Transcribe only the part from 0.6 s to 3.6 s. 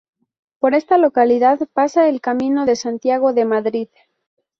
esta localidad pasa el Camino de Santiago de